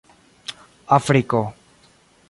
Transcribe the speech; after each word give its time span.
afriko 0.97 1.41